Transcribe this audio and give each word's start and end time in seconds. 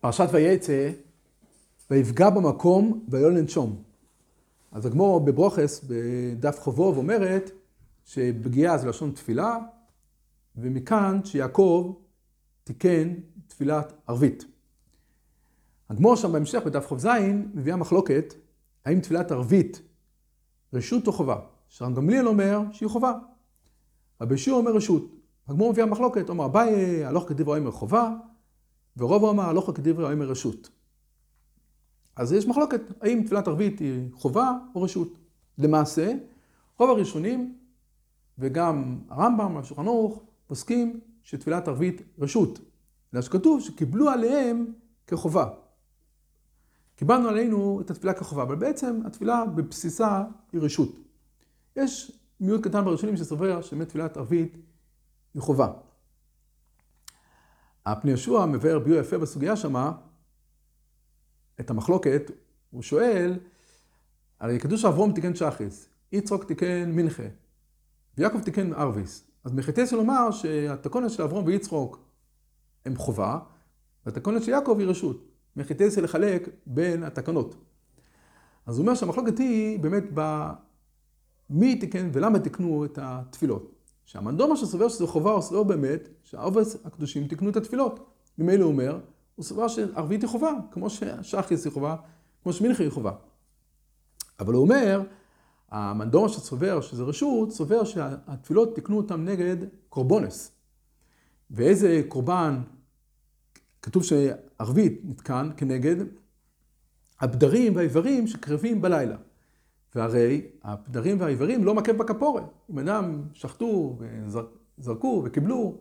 פרשת 0.00 0.28
ויצא, 0.32 0.90
ויפגע 1.90 2.30
במקום 2.30 3.04
ולא 3.08 3.32
לנשום. 3.32 3.82
אז 4.72 4.86
הגמור 4.86 5.20
בברוכס, 5.20 5.84
בדף 5.88 6.60
חובוב, 6.60 6.96
אומרת 6.96 7.50
שפגיעה 8.04 8.78
זה 8.78 8.88
לשון 8.88 9.10
תפילה, 9.10 9.56
ומכאן 10.56 11.20
שיעקב 11.24 11.94
תיקן 12.64 13.14
תפילת 13.46 13.92
ערבית. 14.06 14.44
הגמור 15.90 16.16
שם 16.16 16.32
בהמשך, 16.32 16.62
בדף 16.66 16.92
ח"ז, 16.92 17.06
מביאה 17.54 17.76
מחלוקת, 17.76 18.34
האם 18.84 19.00
תפילת 19.00 19.32
ערבית 19.32 19.82
רשות 20.72 21.06
או 21.06 21.12
חובה? 21.12 21.36
שרם 21.68 21.94
גמליאל 21.94 22.28
אומר 22.28 22.60
שהיא 22.72 22.88
חובה. 22.88 23.12
רבי 24.20 24.38
שיעור 24.38 24.60
אומר 24.60 24.70
רשות. 24.70 25.02
הגמור 25.48 25.70
מביאה 25.70 25.86
מחלוקת, 25.86 26.28
אומר 26.28 26.44
אביי 26.44 27.04
הלוך 27.04 27.28
כדברי 27.28 27.58
אומר 27.58 27.70
חובה, 27.70 28.14
ורוב 28.96 29.24
אמר 29.24 29.48
הלוך 29.48 29.70
כדברי 29.74 30.12
אומר 30.12 30.26
רשות. 30.26 30.70
אז 32.16 32.32
יש 32.32 32.46
מחלוקת, 32.46 32.80
האם 33.00 33.22
תפילת 33.26 33.48
ערבית 33.48 33.78
היא 33.78 34.08
חובה 34.12 34.52
או 34.74 34.82
רשות. 34.82 35.18
למעשה, 35.58 36.12
רוב 36.78 36.90
הראשונים, 36.90 37.58
וגם 38.38 38.98
הרמב"ם, 39.08 39.56
השולחן 39.56 39.86
ערוך, 39.86 40.22
פוסקים 40.46 41.00
שתפילת 41.22 41.68
ערבית 41.68 42.02
רשות. 42.18 42.58
אלא 43.14 43.22
שכתוב 43.22 43.60
שקיבלו 43.60 44.10
עליהם 44.10 44.72
כחובה. 45.06 45.48
קיבלנו 46.96 47.28
עלינו 47.28 47.80
את 47.80 47.90
התפילה 47.90 48.14
כחובה, 48.14 48.42
אבל 48.42 48.56
בעצם 48.56 49.00
התפילה 49.06 49.44
בבסיסה 49.44 50.24
היא 50.52 50.60
רשות. 50.60 50.88
יש 51.76 52.12
מיעוט 52.40 52.64
קטן 52.66 52.84
בראשונים 52.84 53.16
שסובר 53.16 53.62
שבאמת 53.62 53.88
תפילת 53.88 54.16
ערבית 54.16 54.56
היא 55.34 55.42
חובה. 55.42 55.72
הפני 57.92 58.10
ישוע 58.10 58.46
מבאר 58.46 58.78
ביור 58.78 58.98
יפה 58.98 59.18
בסוגיה 59.18 59.56
שמה, 59.56 59.92
את 61.60 61.70
המחלוקת, 61.70 62.30
הוא 62.70 62.82
שואל, 62.82 63.38
הרי 64.40 64.60
כתוב 64.60 64.78
שאברום 64.78 65.12
תיקן 65.12 65.34
שחיס, 65.34 65.88
יצחוק 66.12 66.44
תיקן 66.44 66.90
מנחה, 66.92 67.22
ויעקב 68.18 68.40
תיקן 68.40 68.72
ערביס. 68.72 69.24
אז 69.44 69.52
מחטא 69.52 69.84
לומר 69.92 70.30
שהתקונת 70.30 71.10
של 71.10 71.22
אברום 71.22 71.46
ויצחוק 71.46 71.98
הם 72.84 72.96
חובה, 72.96 73.38
והתקונת 74.06 74.42
של 74.42 74.50
יעקב 74.50 74.76
היא 74.78 74.88
רשות. 74.88 75.26
מחטא 75.56 75.84
לחלק 76.02 76.48
בין 76.66 77.02
התקנות. 77.02 77.54
אז 78.66 78.78
הוא 78.78 78.82
אומר 78.82 78.94
שהמחלוקת 78.94 79.38
היא 79.38 79.78
באמת 79.78 80.04
במי 80.14 81.76
תיקן 81.76 82.10
ולמה 82.12 82.38
תיקנו 82.38 82.84
את 82.84 82.98
התפילות. 83.02 83.79
שהמנדומה 84.10 84.56
שסובר 84.56 84.88
שזו 84.88 85.06
חובה 85.06 85.32
או 85.32 85.42
סובר 85.42 85.62
באמת 85.62 86.08
שהעובס 86.22 86.76
הקדושים 86.84 87.28
תיקנו 87.28 87.50
את 87.50 87.56
התפילות. 87.56 88.10
ממילא 88.38 88.64
הוא 88.64 88.72
אומר, 88.72 88.98
הוא 89.36 89.44
סובר 89.44 89.68
שערבית 89.68 90.22
היא 90.22 90.28
חובה, 90.28 90.52
כמו 90.70 90.90
ששחיס 90.90 91.64
היא 91.64 91.72
חובה, 91.72 91.96
כמו 92.42 92.52
שמנחי 92.52 92.82
היא 92.82 92.90
חובה. 92.90 93.12
אבל 94.40 94.54
הוא 94.54 94.62
אומר, 94.62 95.02
המנדומה 95.70 96.28
שסובר 96.28 96.80
שזה 96.80 97.02
רשות, 97.02 97.52
סובר 97.52 97.84
שהתפילות 97.84 98.74
תיקנו 98.74 98.96
אותם 98.96 99.24
נגד 99.24 99.56
קורבונס. 99.88 100.52
ואיזה 101.50 102.02
קורבן, 102.08 102.60
כתוב 103.82 104.04
שערבית 104.04 105.00
נתקן 105.04 105.50
כנגד 105.56 105.96
הבדרים 107.20 107.76
והאיברים 107.76 108.26
שקרבים 108.26 108.82
בלילה. 108.82 109.16
והרי 109.94 110.42
הפדרים 110.62 111.20
והאיברים 111.20 111.64
לא 111.64 111.74
מקף 111.74 111.92
בכפורת. 111.92 112.44
אם 112.70 112.78
אדם 112.78 113.22
שחטו 113.32 113.98
וזרקו 114.78 115.22
וקיבלו 115.24 115.78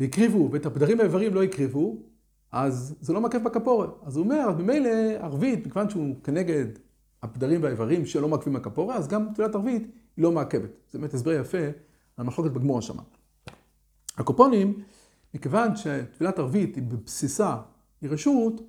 והקריבו, 0.00 0.48
ואת 0.52 0.66
הפדרים 0.66 0.98
והאיברים 0.98 1.34
לא 1.34 1.42
הקריבו, 1.42 1.96
אז 2.52 2.94
זה 3.00 3.12
לא 3.12 3.20
מקף 3.20 3.38
בכפורת. 3.38 3.90
אז 4.02 4.16
הוא 4.16 4.24
אומר, 4.24 4.56
ממילא 4.58 4.88
ערבית, 5.20 5.66
מכיוון 5.66 5.90
שהוא 5.90 6.14
כנגד 6.24 6.66
הפדרים 7.22 7.62
והאיברים 7.62 8.06
שלא 8.06 8.28
מקפים 8.28 8.52
בכפורת, 8.52 8.96
אז 8.96 9.08
גם 9.08 9.28
תפילת 9.34 9.54
ערבית 9.54 9.82
היא 10.16 10.22
לא 10.22 10.32
מעכבת. 10.32 10.70
זה 10.90 10.98
באמת 10.98 11.14
הסבר 11.14 11.32
יפה 11.32 11.58
על 12.16 12.26
מחלוקת 12.26 12.50
בגמור 12.50 12.78
השמה. 12.78 13.02
הקופונים, 14.18 14.82
מכיוון 15.34 15.76
שתפילת 15.76 16.38
ערבית 16.38 16.76
היא 16.76 16.84
בבסיסה, 16.84 17.56
היא 18.00 18.10
רשות, 18.10 18.60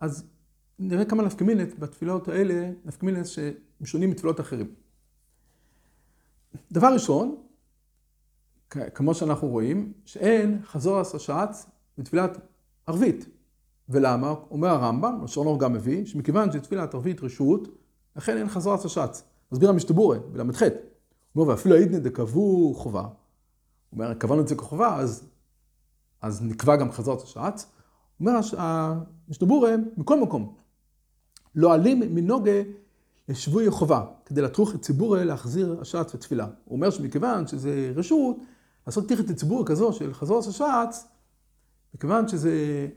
אז 0.00 0.31
נראה 0.78 1.04
כמה 1.04 1.22
נפקמינט 1.22 1.78
בתפילות 1.78 2.28
האלה, 2.28 2.70
נפקמינט 2.84 3.26
שהם 3.26 3.84
שונים 3.84 4.10
מתפילות 4.10 4.40
אחרים. 4.40 4.74
דבר 6.72 6.92
ראשון, 6.92 7.36
כמו 8.94 9.14
שאנחנו 9.14 9.48
רואים, 9.48 9.92
שאין 10.04 10.60
חזור 10.64 11.00
השעץ 11.00 11.66
בתפילת 11.98 12.38
ערבית. 12.86 13.28
ולמה? 13.88 14.34
אומר 14.50 14.68
הרמב"ם, 14.68 15.20
השורנור 15.24 15.60
גם 15.60 15.72
מביא, 15.72 16.06
שמכיוון 16.06 16.52
שתפילת 16.52 16.94
ערבית 16.94 17.20
רשות, 17.22 17.68
לכן 18.16 18.36
אין 18.36 18.48
חזור 18.48 18.74
השעץ. 18.74 19.24
מסביר 19.52 19.68
המשתבורה, 19.68 20.18
בל"ח. 20.18 20.62
הוא 20.62 21.42
אומר, 21.42 21.52
ואפילו 21.52 21.74
העידנא 21.74 21.98
דקבעו 21.98 22.74
חובה. 22.76 23.00
הוא 23.00 23.10
אומר, 23.92 24.14
קבענו 24.14 24.40
את 24.40 24.48
זה 24.48 24.54
כחובה, 24.54 24.96
אז, 24.96 25.28
אז 26.22 26.42
נקבע 26.42 26.76
גם 26.76 26.92
חזור 26.92 27.22
השעץ. 27.22 27.66
הוא 28.18 28.28
אומר, 28.28 28.40
המשתבורה, 29.28 29.74
מכל 29.96 30.20
מקום, 30.20 30.54
לא 31.54 31.74
עלים 31.74 32.00
מנוגה 32.14 32.62
לשבוי 33.28 33.70
חובה, 33.70 34.04
כדי 34.26 34.42
לטרוח 34.42 34.74
את 34.74 34.82
ציבורי 34.82 35.24
להחזיר 35.24 35.78
השעץ 35.80 36.14
ותפילה. 36.14 36.46
הוא 36.64 36.76
אומר 36.76 36.90
שמכיוון 36.90 37.46
שזה 37.46 37.92
רשות, 37.96 38.36
לעשות 38.86 39.08
תיכת 39.08 39.28
לציבור 39.28 39.66
כזו 39.66 39.92
של 39.92 40.14
חזור 40.14 40.38
השעץ, 40.38 41.06
מכיוון 41.94 42.28
שזה 42.28 42.88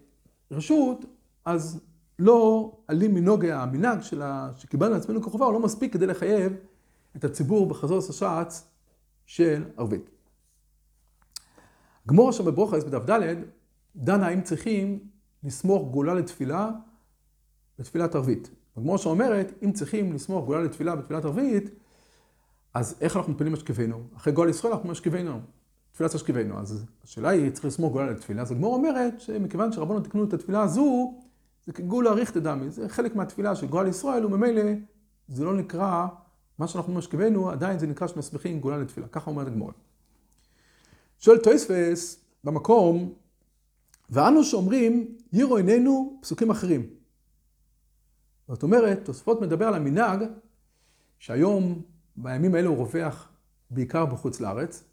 רשות, 0.51 1.05
אז 1.45 1.79
לא 2.19 2.71
עלים 2.87 3.13
מנוגה, 3.13 3.63
המנהג 3.63 4.01
שלה, 4.01 4.49
שקיבלנו 4.57 4.93
לעצמנו 4.93 5.21
כחובה, 5.21 5.45
הוא 5.45 5.53
לא 5.53 5.59
מספיק 5.59 5.93
כדי 5.93 6.05
לחייב 6.05 6.53
את 7.15 7.23
הציבור 7.23 7.67
בחזור 7.67 7.97
השעץ 8.09 8.67
של 9.25 9.63
ערבית. 9.77 10.09
גמור 12.07 12.31
שם 12.31 12.45
בברוכס 12.45 12.83
בדף 12.83 13.09
ד' 13.09 13.35
דנה 13.95 14.27
האם 14.27 14.41
צריכים 14.41 14.99
לסמוך 15.43 15.91
גאולה 15.91 16.13
לתפילה 16.13 16.69
בתפילת 17.79 18.15
ערבית. 18.15 18.49
הגמור 18.77 18.97
שאומרת, 18.97 19.51
אם 19.63 19.71
צריכים 19.71 20.13
לסמוך 20.13 20.45
גאולה 20.45 20.63
לתפילה 20.63 20.95
בתפילת 20.95 21.25
ערבית, 21.25 21.69
אז 22.73 22.95
איך 23.01 23.17
אנחנו 23.17 23.31
מתפללים 23.31 23.53
אשכבנו? 23.53 24.03
אחרי 24.17 24.33
גאול 24.33 24.49
ישראל 24.49 24.73
אנחנו 24.73 24.91
אשכבנו, 24.91 25.39
תפילת 25.91 26.15
אשכבנו. 26.15 26.59
אז 26.59 26.85
השאלה 27.03 27.29
היא, 27.29 27.51
צריך 27.51 27.65
לסמוך 27.65 27.93
גאולה 27.93 28.11
לתפילה. 28.11 28.41
אז 28.41 28.51
הגמור 28.51 28.75
אומרת 28.75 29.21
שמכיוון 29.21 29.71
שרבנו 29.71 29.99
תקנו 29.99 30.23
את 30.23 30.33
התפילה 30.33 30.61
הזו, 30.61 31.13
זה 31.65 31.73
כגאולה 31.73 32.11
ריכטא 32.11 32.39
דמי, 32.39 32.69
זה 32.69 32.89
חלק 32.89 33.15
מהתפילה 33.15 33.55
של 33.55 33.67
גאול 33.67 33.87
ישראל, 33.87 34.25
וממילא 34.25 34.61
זה 35.27 35.45
לא 35.45 35.53
נקרא, 35.53 36.07
מה 36.59 36.67
שאנחנו 36.67 36.87
אומרים 36.87 36.97
אשכבנו, 36.97 37.49
עדיין 37.49 37.79
זה 37.79 37.87
נקרא 37.87 38.07
שמסמיכים 38.07 38.59
גאולה 38.59 38.77
לתפילה. 38.77 39.07
ככה 39.07 39.31
אומרת 39.31 39.47
הגמור. 39.47 39.71
שואל 41.19 41.37
טויספס 41.37 42.19
במקום, 42.43 43.13
ואנו 44.09 44.43
שאומרים, 44.43 45.15
יירו 45.33 45.57
עינינו 45.57 46.17
פסוקים 46.21 46.49
אחרים. 46.49 46.85
זאת 48.47 48.63
אומרת, 48.63 49.05
תוספות 49.05 49.41
מדבר 49.41 49.67
על 49.67 49.73
המנהג 49.73 50.23
שהיום, 51.19 51.81
בימים 52.15 52.55
האלו 52.55 52.69
הוא 52.69 52.77
רווח 52.77 53.29
בעיקר 53.69 54.05
בחוץ 54.05 54.39
לארץ, 54.39 54.83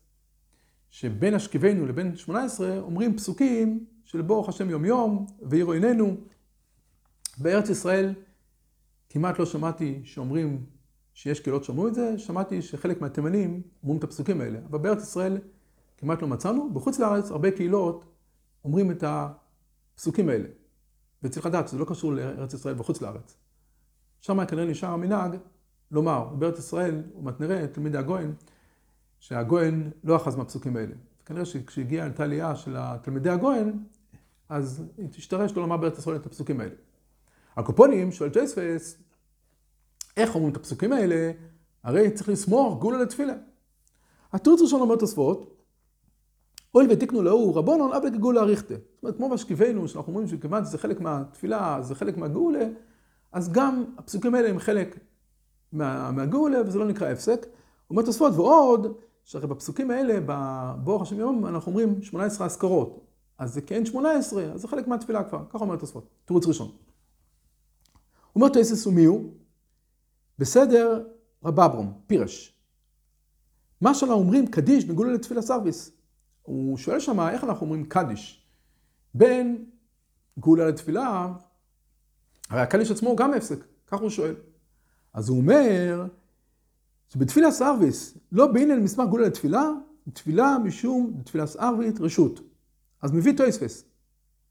שבין 0.90 1.34
אשכבנו 1.34 1.86
לבין 1.86 2.16
שמונה 2.16 2.44
עשרה 2.44 2.78
אומרים 2.78 3.16
פסוקים 3.16 3.86
של 4.04 4.22
ברוך 4.22 4.48
השם 4.48 4.70
יום 4.70 4.84
יום 4.84 5.26
ועירו 5.42 5.72
עינינו. 5.72 6.16
בארץ 7.38 7.68
ישראל 7.68 8.14
כמעט 9.08 9.38
לא 9.38 9.46
שמעתי 9.46 10.00
שאומרים 10.04 10.66
שיש 11.14 11.40
קהילות 11.40 11.64
שאומרים 11.64 11.88
את 11.88 11.94
זה, 11.94 12.18
שמעתי 12.18 12.62
שחלק 12.62 13.00
מהתימנים 13.00 13.62
אומרים 13.82 13.98
את 13.98 14.04
הפסוקים 14.04 14.40
האלה, 14.40 14.58
אבל 14.70 14.78
בארץ 14.78 15.02
ישראל 15.02 15.38
כמעט 15.96 16.22
לא 16.22 16.28
מצאנו. 16.28 16.74
בחוץ 16.74 16.98
לארץ 16.98 17.30
הרבה 17.30 17.50
קהילות 17.50 18.04
אומרים 18.64 18.90
את 18.90 19.04
הפסוקים 19.06 20.28
האלה. 20.28 20.48
וצריך 21.22 21.46
לדעת 21.46 21.68
שזה 21.68 21.78
לא 21.78 21.84
קשור 21.84 22.12
לארץ 22.12 22.54
ישראל 22.54 22.74
בחוץ 22.74 23.02
לארץ. 23.02 23.36
שם 24.22 24.44
כנראה 24.44 24.64
נשאר 24.64 24.88
המנהג 24.88 25.36
לומר, 25.90 26.24
בארץ 26.38 26.58
ישראל, 26.58 27.02
עוד 27.24 27.34
נראה, 27.40 27.66
תלמידי 27.66 27.98
הגאון, 27.98 28.34
שהגאון 29.18 29.90
לא 30.04 30.16
אחז 30.16 30.36
מהפסוקים 30.36 30.76
האלה. 30.76 30.94
כנראה 31.26 31.44
שכשהגיעה 31.44 32.06
הייתה 32.06 32.22
עלייה 32.24 32.56
של 32.56 32.76
תלמידי 33.02 33.30
הגאון, 33.30 33.84
אז 34.48 34.84
השתרש 34.98 35.52
לא 35.52 35.62
לומר 35.62 35.76
בארץ 35.76 35.98
ישראל 35.98 36.16
את 36.16 36.26
הפסוקים 36.26 36.60
האלה. 36.60 36.74
על 37.56 37.69
כל 37.69 37.88
פנים 37.88 38.12
שואל 38.12 38.30
תוספות, 38.30 38.96
איך 40.16 40.34
אומרים 40.34 40.52
את 40.52 40.56
הפסוקים 40.56 40.92
האלה? 40.92 41.32
הרי 41.82 42.10
צריך 42.10 42.28
לסמוך 42.28 42.80
גאולה 42.80 43.02
לתפילה. 43.02 43.34
התירוץ 44.32 44.60
ראשון 44.60 44.80
אומר 44.80 44.96
תוספות, 44.96 45.62
הואיל 46.74 46.86
ותקנוהו 46.90 47.22
רבנן 47.22 47.92
הווה 47.92 48.10
כגאולה 48.10 48.40
אריכתא. 48.40 48.74
זאת 48.74 49.02
אומרת, 49.02 49.16
כמו 49.16 49.28
השכיבנו, 49.28 49.88
שאנחנו 49.88 50.12
אומרים 50.12 50.28
שכיוון 50.28 50.64
שזה 50.64 50.78
חלק 50.78 51.00
מהתפילה, 51.00 51.78
זה 51.82 51.94
חלק 51.94 52.16
מהגאולה, 52.16 52.68
אז 53.32 53.52
גם 53.52 53.84
הפסוקים 53.98 54.34
האלה 54.34 54.48
הם 54.48 54.58
חלק 54.58 54.98
מה, 55.72 56.10
מהגאולה, 56.10 56.58
וזה 56.66 56.78
לא 56.78 56.86
נקרא 56.86 57.08
הפסק. 57.08 57.46
אומר 57.90 58.02
תוספות, 58.02 58.32
ועוד, 58.36 58.96
שהרי 59.24 59.46
בפסוקים 59.46 59.90
האלה, 59.90 60.18
בברוך 60.26 61.02
השם 61.02 61.18
יום, 61.18 61.46
אנחנו 61.46 61.70
אומרים 61.72 62.02
18 62.02 62.46
אזכרות. 62.46 63.06
אז 63.38 63.54
זה 63.54 63.60
כן 63.60 63.86
18, 63.86 64.44
אז 64.44 64.60
זה 64.60 64.68
חלק 64.68 64.88
מהתפילה 64.88 65.24
כבר, 65.24 65.44
ככה 65.50 65.58
אומר 65.58 65.76
תוספות, 65.76 66.08
תירוץ 66.24 66.46
ראשון. 66.46 66.70
אומר 68.36 68.48
תוסס 68.48 68.86
ומי 68.86 69.04
הוא? 69.04 69.32
בסדר 70.38 71.04
רבברום, 71.44 71.92
פירש. 72.06 72.54
מה 73.80 73.94
שאנחנו 73.94 74.16
אומרים 74.16 74.46
קדיש 74.46 74.84
בגולה 74.84 75.12
לתפילה 75.12 75.42
סרוויס. 75.42 75.90
הוא 76.42 76.76
שואל 76.76 77.00
שם 77.00 77.20
איך 77.20 77.44
אנחנו 77.44 77.66
אומרים 77.66 77.84
קדיש. 77.84 78.46
בין 79.14 79.64
גאולה 80.38 80.68
לתפילה, 80.68 81.32
הרי 82.52 82.60
הקדיש 82.60 82.90
עצמו 82.90 83.08
הוא 83.08 83.16
גם 83.16 83.34
הפסק, 83.34 83.58
כך 83.86 84.00
הוא 84.00 84.10
שואל. 84.10 84.34
אז 85.12 85.28
הוא 85.28 85.38
אומר 85.38 86.06
שבתפילת 87.08 87.50
ערבית, 87.50 88.18
לא 88.32 88.46
בעינן 88.46 88.80
מסמך 88.80 89.08
גאולה 89.08 89.26
לתפילה, 89.26 89.70
תפילה 90.12 90.56
משום 90.64 91.22
תפילת 91.24 91.46
ערבית 91.46 92.00
רשות. 92.00 92.40
אז 93.02 93.12
מביא 93.12 93.36
תוספות, 93.36 93.84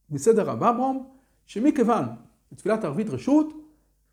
בסדר 0.10 0.50
רב 0.50 0.64
עמרם, 0.64 1.10
שמכיוון 1.46 2.06
בתפילת 2.52 2.84
ערבית 2.84 3.10
רשות, 3.10 3.54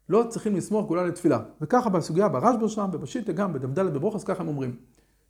לא 0.09 0.25
צריכים 0.29 0.57
לסמוך 0.57 0.87
גאולה 0.87 1.07
לתפילה. 1.07 1.39
וככה 1.61 1.91
בסוגיה 1.91 2.29
ברשב"א 2.29 2.69
שם, 2.69 2.91
ובשיטה 2.93 3.33
גם, 3.33 3.53
בדף 3.53 3.69
ד' 3.69 3.95
בברכות, 3.95 4.25
ככה 4.25 4.43
הם 4.43 4.49
אומרים. 4.49 4.77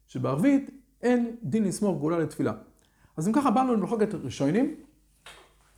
שבערבית 0.09 0.71
אין 1.03 1.37
דין 1.43 1.65
לסמוך 1.65 2.01
גאולה 2.01 2.19
לתפילה. 2.19 2.53
אז 3.17 3.29
אם 3.29 3.33
ככה 3.33 3.51
באנו 3.51 3.75
למחלוקת 3.75 4.15
ראשונים, 4.15 4.75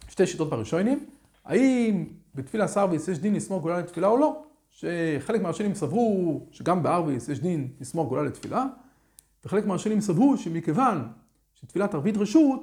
שתי 0.09 0.27
שיטות 0.27 0.51
בראשונים, 0.51 1.07
האם 1.45 2.05
בתפילה 2.35 2.69
סרוויס 2.69 3.09
יש 3.09 3.19
דין 3.19 3.35
לסמוך 3.35 3.63
גאולה 3.63 3.79
לתפילה 3.79 4.09
או 4.09 4.17
לא? 4.17 4.45
שחלק 4.71 5.43
מהראשונים 5.43 5.75
סברו 5.75 6.47
שגם 6.51 6.83
בערביס 6.83 7.29
יש 7.29 7.41
דין 7.41 7.69
לסמוך 7.81 8.09
גאולה 8.09 8.23
לתפילה, 8.23 8.67
וחלק 9.45 9.67
מהראשונים 9.67 10.01
סברו 10.01 10.37
שמכיוון 10.37 11.09
שתפילת 11.55 11.95
ערבית 11.95 12.17
רשות, 12.17 12.63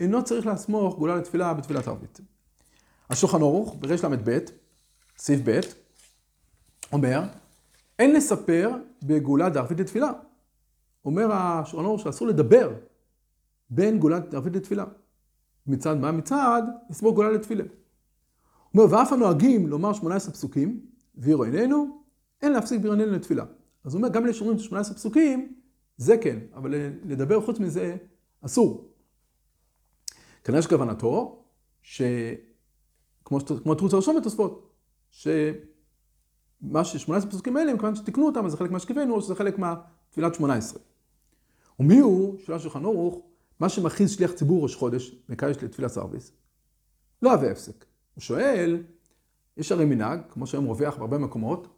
אינו 0.00 0.24
צריך 0.24 0.46
לסמוך 0.46 0.96
גאולה 0.96 1.16
לתפילה 1.16 1.54
בתפילת 1.54 1.88
ערבית. 1.88 2.20
השולחן 3.10 3.40
ערוך, 3.40 3.76
בריש 3.80 4.04
ל"ב, 4.04 4.38
סעיף 5.18 5.40
ב', 5.44 5.60
אומר, 6.92 7.22
אין 7.98 8.14
לספר 8.14 8.70
בגאולה 9.02 9.48
דערבית 9.48 9.80
לתפילה. 9.80 10.10
אומר 11.04 11.32
השולחן 11.32 11.84
ערוך 11.86 12.00
שאסור 12.00 12.28
לדבר 12.28 12.72
בין 13.70 13.98
גאולה 13.98 14.18
דערבית 14.18 14.56
לתפילה. 14.56 14.84
מצד 15.66 15.96
מה? 15.96 16.12
מצד 16.12 16.62
לסמוך 16.90 17.14
גאולה 17.14 17.30
לתפילה. 17.30 17.64
אומר, 18.78 18.96
ואף 18.96 19.12
הנוהגים 19.12 19.66
לומר 19.66 19.92
18 19.92 20.32
פסוקים, 20.32 20.80
ויראו 21.14 21.44
עינינו, 21.44 22.02
אין 22.42 22.52
להפסיק 22.52 22.80
ביראו 22.80 22.94
עינינו 22.94 23.12
לתפילה. 23.12 23.44
אז 23.84 23.94
הוא 23.94 24.02
אומר, 24.02 24.08
גם 24.08 24.24
אלה 24.24 24.32
שאומרים 24.32 24.58
18 24.58 24.94
פסוקים, 24.94 25.54
זה 25.96 26.16
כן, 26.18 26.38
אבל 26.54 26.74
לדבר 27.04 27.40
חוץ 27.40 27.58
מזה, 27.58 27.96
אסור. 28.40 28.92
כנראה 30.44 30.62
שכוונתו, 30.62 31.44
שכמו 31.82 33.38
התרוץ 33.72 33.94
הראשון 33.94 34.16
בתוספות, 34.16 34.74
שמה 35.10 36.84
ש-18 36.84 37.26
פסוקים 37.30 37.56
האלה, 37.56 37.74
מכיוון 37.74 37.94
שתיקנו 37.94 38.26
אותם, 38.26 38.44
אז 38.44 38.50
זה 38.50 38.56
חלק 38.56 38.70
מהשכיבנו, 38.70 39.14
או 39.14 39.20
שזה 39.20 39.34
חלק 39.34 39.58
מהתפילת 39.58 40.34
18. 40.34 40.80
ומי 41.80 41.98
הוא, 41.98 42.38
שאלה 42.38 42.58
שולחן 42.58 42.84
ערוך, 42.84 43.22
מה 43.60 43.68
שמכריז 43.68 44.10
שליח 44.10 44.32
ציבור 44.32 44.62
ראש 44.62 44.74
חודש, 44.74 45.16
מקדש 45.28 45.56
לתפילת 45.62 45.90
סרוויס, 45.90 46.32
לא 47.22 47.30
אהבה 47.30 47.50
הפסק. 47.50 47.84
הוא 48.16 48.22
שואל, 48.22 48.82
יש 49.56 49.72
הרי 49.72 49.84
מנהג, 49.84 50.20
כמו 50.30 50.46
שהיום 50.46 50.64
רווח 50.64 50.96
בהרבה 50.96 51.18
מקומות, 51.18 51.68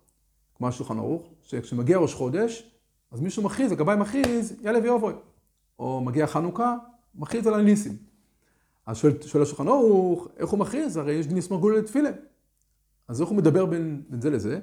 כמו 0.55 0.69
השולחן 0.69 0.99
ערוך, 0.99 1.31
שכשמגיע 1.43 1.99
ראש 1.99 2.15
חודש, 2.15 2.71
אז 3.11 3.21
מישהו 3.21 3.43
מכריז, 3.43 3.73
הגבאי 3.73 3.97
מכריז, 3.97 4.57
יאללה 4.63 4.79
ויובוי. 4.83 5.15
או 5.79 6.01
מגיע 6.01 6.27
חנוכה, 6.27 6.77
מכריז 7.15 7.47
על 7.47 7.55
הניסים. 7.55 7.97
אז 8.87 8.97
שואל, 8.97 9.13
שואל 9.23 9.43
השולחן 9.43 9.69
ערוך, 9.69 10.29
איך 10.37 10.51
הוא 10.51 10.59
מכריז? 10.59 10.97
הרי 10.97 11.13
יש 11.13 11.27
לסמוך 11.27 11.61
גאולה 11.61 11.79
לתפילה. 11.79 12.11
אז 13.09 13.21
איך 13.21 13.29
הוא 13.29 13.39
מדבר 13.39 13.67
בין, 13.67 14.03
בין 14.09 14.21
זה 14.21 14.31
לזה? 14.31 14.61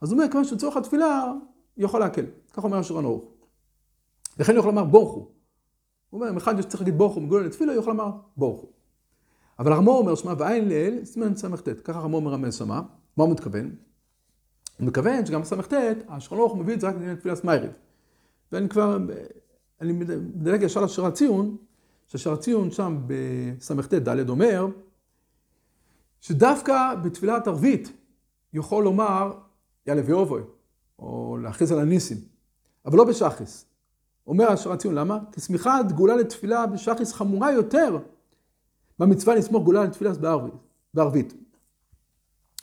אז 0.00 0.12
הוא 0.12 0.18
אומר, 0.18 0.30
כיוון 0.30 0.44
שלצורך 0.44 0.76
התפילה, 0.76 1.32
יכול 1.76 2.00
להקל. 2.00 2.24
כך 2.52 2.64
אומר 2.64 2.78
השולחן 2.78 3.04
ערוך. 3.04 3.24
לכן 4.38 4.52
הוא 4.52 4.58
יכול 4.58 4.70
לומר 4.70 4.84
ברכו. 4.84 5.20
הוא 6.10 6.20
אומר, 6.20 6.30
אם 6.30 6.36
אחד 6.36 6.60
שצריך 6.62 6.80
להגיד 6.80 6.98
ברכו 6.98 7.20
מגאולה 7.20 7.46
לתפילה, 7.46 7.72
הוא 7.72 7.80
יכול 7.80 7.92
לומר 7.92 8.10
ברכו. 8.36 8.75
אבל 9.58 9.72
הרמ"א 9.72 9.98
אומר, 9.98 10.14
שמע 10.14 10.34
ועיין 10.38 10.68
לעיל, 10.68 11.04
סימן 11.04 11.36
ס"ט. 11.36 11.68
ככה 11.84 11.98
הרמ"א 11.98 12.20
מרמז 12.20 12.54
שמה. 12.54 12.82
מה 13.16 13.24
הוא 13.24 13.32
מתכוון? 13.32 13.70
הוא 14.78 14.86
מתכוון 14.86 15.26
שגם 15.26 15.40
בס"ט, 15.40 15.72
השולחן 16.08 16.58
מביא 16.58 16.74
את 16.74 16.80
זה 16.80 16.88
רק 16.88 16.94
לעניין 16.94 17.16
תפילת 17.16 17.36
סמייריב. 17.36 17.70
ואני 18.52 18.68
כבר, 18.68 18.98
אני 19.80 19.92
מדלג 19.92 20.62
ישר 20.62 20.80
לשירת 20.80 21.14
ציון, 21.14 21.56
ששירת 22.06 22.40
ציון 22.40 22.70
שם 22.70 22.98
בס"ט 23.06 23.94
ד' 23.94 24.28
אומר, 24.28 24.66
שדווקא 26.20 26.94
בתפילת 27.04 27.46
ערבית 27.48 27.92
יכול 28.52 28.84
לומר 28.84 29.32
יאללה 29.86 30.02
ואובוי, 30.04 30.42
או 30.98 31.38
להכריז 31.42 31.72
על 31.72 31.78
הניסים, 31.78 32.18
אבל 32.86 32.98
לא 32.98 33.04
בשחריס. 33.04 33.66
אומר 34.26 34.48
השירת 34.50 34.78
ציון, 34.78 34.94
למה? 34.94 35.18
כי 35.32 35.40
סמיכת 35.40 35.84
גאולה 35.96 36.16
לתפילה 36.16 36.66
בשחריס 36.66 37.12
חמורה 37.12 37.52
יותר 37.52 37.98
במצווה 38.98 39.34
לסמוך 39.34 39.64
גאולה 39.64 39.84
לתפילה 39.84 40.12
בערבית. 40.12 40.54
בערבית. 40.94 41.34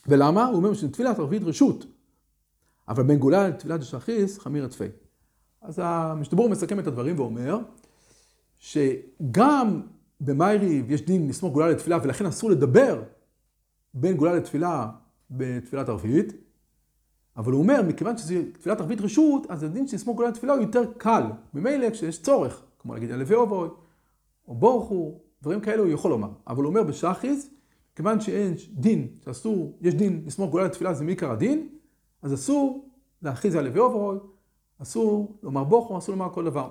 ולמה? 0.06 0.44
הוא 0.44 0.56
אומר 0.56 0.74
שתפילת 0.74 1.18
ערבית 1.18 1.42
רשות, 1.42 1.86
אבל 2.88 3.02
בין 3.02 3.18
גאולה 3.18 3.48
לתפילת 3.48 3.82
שחריס 3.82 4.38
חמיר 4.38 4.64
התפי. 4.64 4.88
אז 5.62 5.80
המשתבור 5.82 6.48
מסכם 6.48 6.78
את 6.78 6.86
הדברים 6.86 7.18
ואומר 7.18 7.58
שגם 8.58 9.82
במייריב 10.20 10.90
יש 10.90 11.02
דין 11.02 11.28
לסמוך 11.28 11.52
גאולה 11.52 11.68
לתפילה 11.68 11.98
ולכן 12.02 12.26
אסור 12.26 12.50
לדבר 12.50 13.02
בין 13.94 14.16
גאולה 14.16 14.34
לתפילה 14.34 14.90
בתפילת 15.30 15.88
ערבית, 15.88 16.32
אבל 17.36 17.52
הוא 17.52 17.62
אומר, 17.62 17.82
מכיוון 17.82 18.16
שזה 18.16 18.42
תפילת 18.52 18.80
ערבית 18.80 19.00
רשות, 19.00 19.46
אז 19.48 19.62
הדין 19.62 19.88
שלסמוך 19.88 20.16
גאולה 20.16 20.30
לתפילה 20.30 20.52
הוא 20.52 20.62
יותר 20.62 20.92
קל. 20.98 21.22
ממילא 21.54 21.90
כשיש 21.90 22.22
צורך, 22.22 22.62
כמו 22.78 22.94
להגיד 22.94 23.10
הלוי 23.10 23.34
אובוי, 23.34 23.68
או 24.48 24.54
בורכו, 24.54 25.20
דברים 25.44 25.60
כאלה 25.60 25.82
הוא 25.82 25.90
יכול 25.90 26.10
לומר. 26.10 26.28
אבל 26.46 26.62
הוא 26.62 26.66
אומר 26.66 26.82
בשחיס, 26.82 27.50
כיוון 27.96 28.20
שאין 28.20 28.54
דין, 28.70 29.08
שאסור, 29.24 29.78
יש 29.80 29.94
דין 29.94 30.22
לסמוך 30.26 30.50
גאולה 30.50 30.64
לתפילה 30.64 30.94
זה 30.94 31.04
מעיקר 31.04 31.30
הדין, 31.30 31.68
אז 32.22 32.34
אסור 32.34 32.88
להכריז 33.22 33.54
על 33.54 33.64
לוי 33.64 33.80
אובוי, 33.80 34.18
אסור 34.82 35.38
לומר 35.42 35.64
בוכו, 35.64 35.98
אסור 35.98 36.14
לומר 36.14 36.32
כל 36.34 36.44
דבר. 36.44 36.70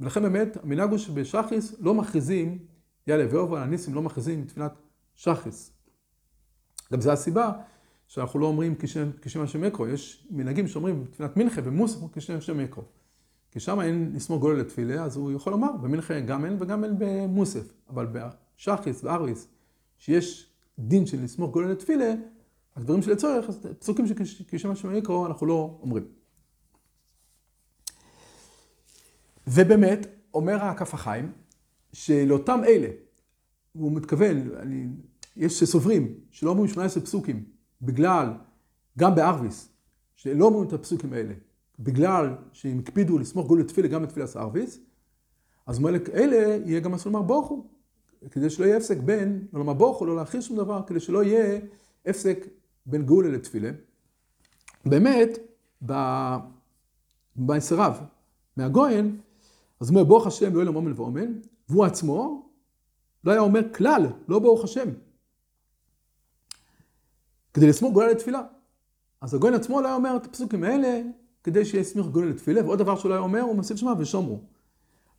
ולכן 0.00 0.22
באמת, 0.22 0.56
המנהג 0.62 0.90
הוא 0.90 0.98
שבשחיס 0.98 1.74
לא 1.80 1.94
מכריזים, 1.94 2.58
יאללה 3.06 3.26
ואובוי, 3.30 3.60
הניסים 3.60 3.94
לא 3.94 4.02
מכריזים 4.02 4.42
בתפילת 4.42 4.72
שחיס. 5.14 5.72
גם 6.92 7.00
זו 7.00 7.12
הסיבה 7.12 7.52
שאנחנו 8.08 8.40
לא 8.40 8.46
אומרים 8.46 8.74
כשם 9.22 9.42
השם 9.42 9.60
מקרו, 9.60 9.86
יש 9.86 10.26
מנהגים 10.30 10.68
שאומרים 10.68 11.04
בתפילת 11.04 11.36
מנחה 11.36 11.60
ומוסף 11.64 11.98
כשם 12.12 12.36
השם 12.36 12.58
מקרו. 12.58 12.82
כי 13.54 13.60
שם 13.60 13.80
אין 13.80 14.12
לשמור 14.14 14.40
גולה 14.40 14.58
לתפילה, 14.58 15.04
אז 15.04 15.16
הוא 15.16 15.32
יכול 15.32 15.52
לומר, 15.52 15.76
במנחה 15.76 16.20
גם 16.20 16.44
אין 16.44 16.56
וגם 16.60 16.84
אין 16.84 16.94
במוסף. 16.98 17.72
אבל 17.88 18.06
בשחיס 18.06 19.04
ואריס, 19.04 19.48
שיש 19.98 20.50
דין 20.78 21.06
של 21.06 21.22
לסמוך 21.24 21.50
גולה 21.50 21.68
לתפילה, 21.68 22.14
אז 22.74 22.84
דברים 22.84 23.02
שלצורך, 23.02 23.50
פסוקים 23.78 24.06
שכשם 24.06 24.70
השם 24.70 24.92
מקרו 24.92 25.26
אנחנו 25.26 25.46
לא 25.46 25.78
אומרים. 25.82 26.04
ובאמת, 29.46 30.06
אומר 30.34 30.54
הכף 30.54 30.94
החיים, 30.94 31.32
שלאותם 31.92 32.60
אלה, 32.66 32.88
הוא 33.72 33.92
מתכוון, 33.92 34.50
אני 34.56 34.86
יש 35.36 35.58
שסוברים 35.60 36.14
שלא 36.30 36.50
אומרים 36.50 36.68
18 36.68 37.02
פסוקים 37.02 37.44
בגלל, 37.82 38.28
גם 38.98 39.14
בארוויס, 39.14 39.68
שלא 40.16 40.44
אומרים 40.44 40.68
את 40.68 40.72
הפסוקים 40.72 41.12
האלה, 41.12 41.34
בגלל 41.78 42.34
שהם 42.52 42.78
הקפידו 42.78 43.18
לסמוך 43.18 43.46
גול 43.46 43.60
לתפילה 43.60 43.88
גם 43.88 44.02
לתפילת 44.02 44.36
ארוויס, 44.36 44.80
אז 45.66 45.78
מלך 45.78 46.08
אלה 46.08 46.58
יהיה 46.66 46.80
גם 46.80 46.94
אסור 46.94 47.12
לומר 47.12 47.26
בוכו, 47.26 47.66
כדי 48.30 48.50
שלא 48.50 48.64
יהיה 48.64 48.76
הפסק 48.76 48.98
בין, 48.98 49.46
לא 49.52 49.58
לומר 49.58 49.72
בוכו, 49.72 50.06
לא 50.06 50.16
להכריז 50.16 50.44
שום 50.44 50.56
דבר, 50.56 50.82
כדי 50.86 51.00
שלא 51.00 51.24
יהיה 51.24 51.60
הפסק 52.06 52.46
בין 52.86 53.06
גאולה 53.06 53.28
לתפילה. 53.28 53.70
באמת, 54.86 55.38
בעשריו 57.36 57.96
מהגויין, 58.56 59.20
אז 59.80 59.88
הוא 59.88 59.96
אומר 59.96 60.08
ברוך 60.08 60.26
השם 60.26 60.52
לא 60.52 60.58
יהיה 60.58 60.64
לו 60.64 60.72
מומן 60.72 60.92
ואומן, 60.96 61.32
והוא 61.68 61.84
עצמו 61.84 62.48
לא 63.24 63.32
היה 63.32 63.40
אומר 63.40 63.74
כלל, 63.74 64.06
לא 64.28 64.38
ברוך 64.38 64.64
השם. 64.64 64.88
כדי 67.54 67.68
לסמוך 67.68 67.92
גולה 67.92 68.08
לתפילה. 68.08 68.42
אז 69.20 69.34
הגויין 69.34 69.54
עצמו 69.54 69.80
לא 69.80 69.86
היה 69.86 69.96
אומר 69.96 70.16
את 70.16 70.26
הפסוקים 70.26 70.64
האלה 70.64 71.02
כדי 71.44 71.64
שיסמיך 71.64 72.06
גולה 72.06 72.26
לתפילה, 72.26 72.64
ועוד 72.64 72.78
דבר 72.78 72.96
היה 73.04 73.18
אומר, 73.18 73.40
הוא 73.40 73.56
מוסיף 73.56 73.76
שמה 73.76 73.92
ושומרו. 73.98 74.40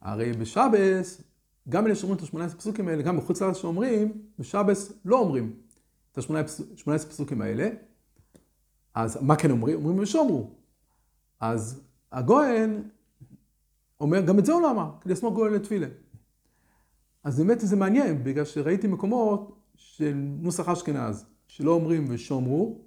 הרי 0.01 0.33
בשבס, 0.33 1.21
גם 1.69 1.85
אלה 1.85 1.95
שאומרים 1.95 2.17
את 2.17 2.23
ה-18 2.23 2.57
פסוקים 2.57 2.87
האלה, 2.87 3.03
גם 3.03 3.17
בחוץ 3.17 3.41
לארץ 3.41 3.57
שאומרים, 3.57 4.21
בשבס 4.39 4.93
לא 5.05 5.19
אומרים 5.19 5.53
את 6.11 6.17
ה-18 6.17 7.09
פסוקים 7.09 7.41
האלה. 7.41 7.69
אז 8.93 9.17
מה 9.21 9.35
כן 9.35 9.51
אומרים? 9.51 9.77
אומרים 9.77 9.99
ושומרו. 9.99 10.49
אז 11.39 11.81
הגויין 12.11 12.89
אומר, 13.99 14.21
גם 14.21 14.39
את 14.39 14.45
זה 14.45 14.53
הוא 14.53 14.61
לא 14.61 14.71
אמר, 14.71 14.91
כדי 15.01 15.13
לסמוך 15.13 15.33
גולה 15.33 15.55
לתפילה. 15.55 15.87
אז 17.23 17.39
באמת 17.39 17.59
זה 17.59 17.75
מעניין, 17.75 18.23
בגלל 18.23 18.45
שראיתי 18.45 18.87
מקומות 18.87 19.59
של 19.75 20.13
נוסח 20.15 20.69
אשכנז, 20.69 21.25
שלא 21.47 21.71
אומרים 21.71 22.05
ושומרו, 22.09 22.81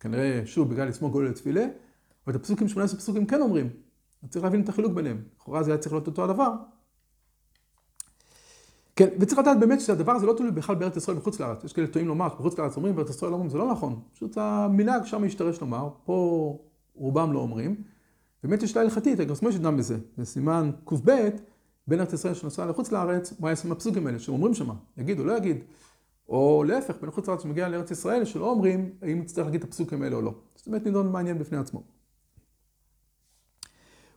כנראה, 0.00 0.42
שוב, 0.44 0.70
בגלל 0.70 0.88
לסמוך 0.88 1.12
גולל 1.12 1.28
לתפילה, 1.28 1.66
אבל 2.26 2.36
את 2.36 2.40
הפסוקים, 2.40 2.68
18 2.68 2.98
פסוקים 2.98 3.26
כן 3.26 3.40
אומרים. 3.40 3.70
צריך 4.28 4.44
להבין 4.44 4.60
את 4.60 4.68
החילוק 4.68 4.92
ביניהם. 4.92 5.22
לכאורה 5.36 5.62
זה 5.62 5.70
היה 5.70 5.78
צריך 5.78 5.92
להיות 5.92 6.06
אותו 6.06 6.24
הדבר. 6.24 6.52
כן, 8.96 9.08
וצריך 9.20 9.38
לדעת 9.38 9.60
באמת 9.60 9.80
שהדבר 9.80 10.12
הזה 10.12 10.26
לא 10.26 10.34
תלוי 10.36 10.50
בכלל 10.50 10.74
בארץ 10.74 10.96
ישראל 10.96 11.16
בחוץ 11.16 11.40
לארץ. 11.40 11.64
יש 11.64 11.72
כאלה 11.72 11.86
טועים 11.86 12.08
לומר 12.08 12.28
שבחוץ 12.28 12.58
לארץ 12.58 12.76
אומרים, 12.76 12.96
בארץ 12.96 13.10
ישראל 13.10 13.30
לא 13.30 13.34
אומרים, 13.34 13.50
זה 13.50 13.58
לא 13.58 13.70
נכון. 13.70 14.00
פשוט 14.12 14.38
המנהג 14.38 15.04
שם 15.04 15.24
השתרש 15.24 15.60
לומר, 15.60 15.88
פה 16.04 16.58
רובם 16.94 17.32
לא 17.32 17.38
אומרים. 17.38 17.82
באמת 18.42 18.62
יש 18.62 18.76
לה 18.76 18.82
הלכתית, 18.82 19.18
שמאל 19.34 19.52
שדם 19.52 19.76
בזה. 19.76 19.98
זה 20.16 20.24
סימן 20.24 20.70
קב, 20.84 20.96
בין 21.86 22.00
ארץ 22.00 22.12
ישראל 22.12 22.34
שנוסעה 22.34 22.66
לחוץ 22.66 22.92
לארץ, 22.92 23.40
מה 23.40 23.50
יעשו 23.50 23.68
עם 23.68 23.72
הפסוקים 23.72 24.06
האלה, 24.06 24.18
שאומרים 24.18 24.54
שמה, 24.54 24.74
יגיד 24.96 25.20
או 25.20 25.24
לא 25.24 25.36
יגיד. 25.36 25.56
או 26.28 26.64
להפך, 26.66 26.94
בין 27.00 27.10
חוץ 27.10 27.28
לארץ 27.28 27.42
שמגיע 27.42 27.68
לארץ 27.68 27.90
ישראל, 27.90 28.24
שלא 28.24 28.50
אומרים 28.50 28.90
האם 29.02 29.20
נצטרך 29.20 29.44
להגיד 29.44 29.62
את 29.62 29.68
הפסוקים 29.68 30.02
האלה 30.02 30.16
או 30.16 30.22
לא. 30.22 30.34
זאת 30.54 30.66
אומרת, 30.66 30.84
נידון 30.84 31.12
מעניין 31.12 31.38
בפני 31.38 31.58
עצמו. 31.58 31.95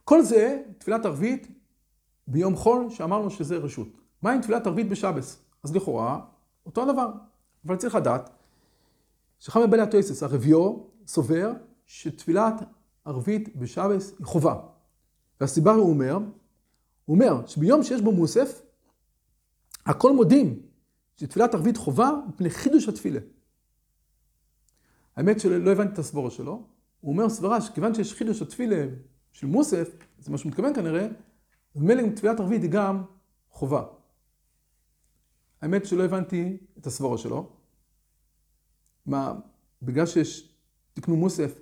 כל 0.09 0.21
זה, 0.21 0.61
תפילת 0.77 1.05
ערבית 1.05 1.47
ביום 2.27 2.55
חול, 2.55 2.89
שאמרנו 2.89 3.29
שזה 3.29 3.57
רשות. 3.57 3.87
מה 4.21 4.31
עם 4.31 4.41
תפילת 4.41 4.67
ערבית 4.67 4.89
בשבס? 4.89 5.43
אז 5.63 5.75
לכאורה, 5.75 6.19
אותו 6.65 6.83
הדבר. 6.83 7.11
אבל 7.65 7.75
צריך 7.75 7.95
לדעת, 7.95 8.29
שחמי 9.39 9.67
בני 9.67 9.81
התויסס, 9.81 10.23
הרביו, 10.23 10.77
סובר 11.07 11.51
שתפילת 11.85 12.53
ערבית 13.05 13.55
בשבס 13.55 14.13
היא 14.19 14.25
חובה. 14.25 14.55
והסיבה 15.41 15.71
הוא 15.71 15.89
אומר, 15.89 16.13
הוא 17.05 17.15
אומר 17.15 17.47
שביום 17.47 17.83
שיש 17.83 18.01
בו 18.01 18.11
מוסף, 18.11 18.61
הכל 19.85 20.13
מודים 20.13 20.61
שתפילת 21.17 21.53
ערבית 21.53 21.77
חובה 21.77 22.11
מפני 22.29 22.49
חידוש 22.49 22.89
התפילה. 22.89 23.19
האמת 25.15 25.39
שלא 25.39 25.71
הבנתי 25.71 25.93
את 25.93 25.99
הסבורה 25.99 26.31
שלו, 26.31 26.63
הוא 27.01 27.11
אומר 27.11 27.29
סברה 27.29 27.61
שכיוון 27.61 27.93
שיש 27.93 28.13
חידוש 28.13 28.41
התפילה 28.41 28.85
של 29.31 29.47
מוסף, 29.47 29.89
זה 30.19 30.31
מה 30.31 30.37
שהוא 30.37 30.49
מתכוון 30.49 30.73
כנראה, 30.75 31.07
אז 31.75 31.81
מילא 31.81 32.03
תפילת 32.15 32.39
ערבית 32.39 32.61
היא 32.61 32.71
גם 32.71 33.03
חובה. 33.49 33.83
האמת 35.61 35.85
שלא 35.85 36.03
הבנתי 36.03 36.57
את 36.77 36.87
הסבורה 36.87 37.17
שלו. 37.17 37.49
מה, 39.05 39.33
בגלל 39.81 40.05
שיש 40.05 40.55
תקנו 40.93 41.15
מוסף, 41.15 41.59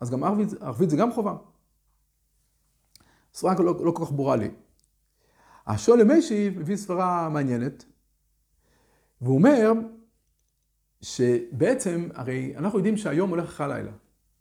אז 0.00 0.10
גם 0.10 0.24
ערבית, 0.24 0.62
ערבית 0.62 0.90
זה 0.90 0.96
גם 0.96 1.12
חובה. 1.12 1.36
סברה 3.34 3.54
לא, 3.58 3.84
לא 3.84 3.92
כל 3.96 4.04
כך 4.06 4.12
ברורה 4.12 4.36
לי. 4.36 4.50
השואל 5.66 6.00
למשיב 6.00 6.60
הביא 6.60 6.76
סברה 6.76 7.28
מעניינת, 7.28 7.84
והוא 9.20 9.34
אומר 9.34 9.72
שבעצם, 11.02 12.08
הרי 12.14 12.56
אנחנו 12.56 12.78
יודעים 12.78 12.96
שהיום 12.96 13.30
הולך 13.30 13.44
אחרי 13.44 13.66
הלילה. 13.66 13.92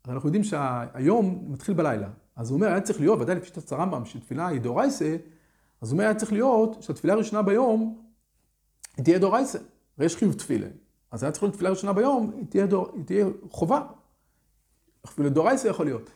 אנחנו 0.07 0.27
יודעים 0.27 0.43
שהיום 0.43 1.45
מתחיל 1.53 1.75
בלילה. 1.75 2.09
אז 2.41 2.49
הוא 2.49 2.55
אומר, 2.55 2.67
היה 2.67 2.81
צריך 2.81 2.99
להיות, 2.99 3.19
ודאי 3.19 3.35
לפי 3.35 3.45
שיטת 3.45 3.71
הרמב"ם, 3.71 4.05
שתפילה 4.05 4.47
היא 4.47 4.61
דאורייסה, 4.61 5.17
אז 5.81 5.91
הוא 5.91 5.95
אומר, 5.95 6.03
היה 6.03 6.15
צריך 6.15 6.33
להיות 6.33 6.77
שהתפילה 6.83 7.13
הראשונה 7.13 7.41
ביום, 7.41 8.01
היא 8.97 9.05
תהיה 9.05 9.19
דאורייסה. 9.19 9.59
הרי 9.97 10.05
יש 10.05 10.15
חיוב 10.15 10.33
תפילה. 10.33 10.67
אז 11.11 11.23
היה 11.23 11.31
צריך 11.31 11.43
להיות 11.43 11.55
תפילה 11.55 11.69
ראשונה 11.69 11.93
ביום, 11.93 12.31
היא 12.35 12.45
תהיה, 12.49 12.65
דור, 12.65 12.91
היא 12.95 13.05
תהיה 13.05 13.25
חובה. 13.49 13.81
אפילו 15.05 15.29
דאורייסה 15.29 15.67
יכול 15.67 15.85
להיות. 15.85 16.09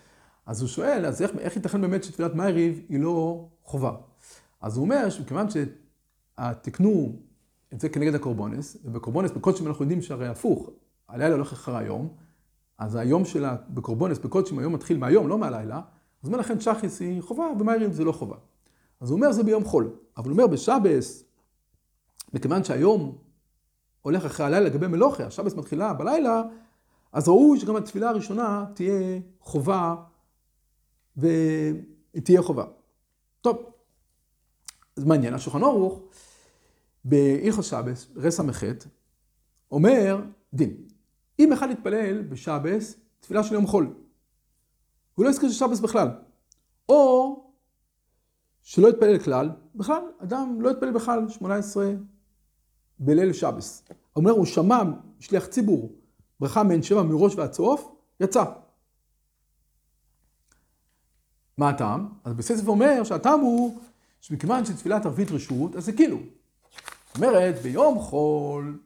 אז 0.45 0.61
הוא 0.61 0.69
שואל, 0.69 1.05
אז 1.05 1.21
איך, 1.21 1.31
איך 1.39 1.55
ייתכן 1.55 1.81
באמת 1.81 2.03
שתפילת 2.03 2.35
מייריב 2.35 2.81
היא 2.89 2.99
לא 2.99 3.47
חובה? 3.63 3.95
אז 4.61 4.77
הוא 4.77 4.85
אומר 4.85 5.09
שמכיוון 5.09 5.47
שתקנו 5.49 7.15
את 7.73 7.79
זה 7.79 7.89
כנגד 7.89 8.15
הקורבונס, 8.15 8.77
ובקורבונס, 8.83 9.31
בקודשים 9.31 9.67
אנחנו 9.67 9.83
יודעים 9.83 10.01
שהרי 10.01 10.27
הפוך, 10.27 10.69
הלילה 11.09 11.35
הולך 11.35 11.53
אחרי 11.53 11.77
היום, 11.77 12.09
אז 12.77 12.95
היום 12.95 13.25
שלה 13.25 13.55
בקורבונס, 13.69 14.17
בקודשים, 14.17 14.59
היום 14.59 14.73
מתחיל 14.73 14.97
מהיום, 14.97 15.27
לא 15.27 15.37
מהלילה, 15.37 15.81
אז 16.25 16.29
אומר 16.29 16.39
לכן 16.39 16.59
שחיס 16.59 16.99
היא 16.99 17.21
חובה, 17.21 17.47
ומיירים 17.59 17.91
זה 17.91 18.03
לא 18.03 18.11
חובה. 18.11 18.35
אז 18.99 19.09
הוא 19.09 19.15
אומר 19.15 19.31
זה 19.31 19.43
ביום 19.43 19.63
חול, 19.63 19.95
אבל 20.17 20.29
הוא 20.29 20.33
אומר 20.33 20.47
בשבס, 20.47 21.23
מכיוון 22.33 22.63
שהיום 22.63 23.17
הולך 24.01 24.25
אחרי 24.25 24.45
הלילה 24.45 24.65
לגבי 24.65 24.87
מלוכה, 24.87 25.25
השבס 25.25 25.55
מתחילה 25.55 25.93
בלילה, 25.93 26.43
אז 27.11 27.27
ראוי 27.27 27.59
שגם 27.59 27.75
התפילה 27.75 28.09
הראשונה 28.09 28.65
תהיה 28.73 29.19
חובה, 29.39 29.95
והיא 31.17 32.21
תהיה 32.23 32.41
חובה. 32.41 32.65
טוב, 33.41 33.57
אז 34.97 35.03
מעניין, 35.03 35.33
השולחן 35.33 35.63
ערוך, 35.63 36.01
בהלכות 37.03 37.63
שבס, 37.63 38.07
רס"ח, 38.15 38.63
אומר 39.71 40.21
דין. 40.53 40.75
אם 41.39 41.53
אחד 41.53 41.67
יתפלל 41.71 42.21
בשבס, 42.21 42.95
תפילה 43.19 43.43
של 43.43 43.53
יום 43.53 43.67
חול, 43.67 43.93
הוא 45.15 45.25
לא 45.25 45.29
יזכיר 45.29 45.51
ששבס 45.51 45.79
בכלל. 45.79 46.07
או 46.89 47.35
שלא 48.61 48.87
יתפלל 48.87 49.19
כלל, 49.19 49.49
בכלל, 49.75 50.01
אדם 50.23 50.61
לא 50.61 50.69
יתפלל 50.69 50.91
בכלל 50.91 51.29
18 51.29 51.91
בליל 52.99 53.33
שבס. 53.33 53.83
אומר, 54.15 54.31
הוא 54.31 54.45
שמע 54.45 54.81
שליח 55.19 55.45
ציבור, 55.45 55.91
ברכה 56.39 56.63
מעין 56.63 56.83
שבע 56.83 57.03
מראש 57.03 57.35
ועד 57.35 57.53
סוף, 57.53 57.91
יצא. 58.19 58.43
מה 61.57 61.69
הטעם? 61.69 62.09
אז 62.23 62.33
בספר 62.33 62.67
אומר 62.67 63.03
שהטעם 63.03 63.39
הוא 63.39 63.79
שמכיוון 64.21 64.65
שתפילת 64.65 65.05
ערבית 65.05 65.31
רשות, 65.31 65.75
אז 65.75 65.85
זה 65.85 65.93
כאילו. 65.93 66.17
זאת 66.17 67.15
אומרת, 67.15 67.55
ביום 67.61 67.99
חול, 67.99 68.79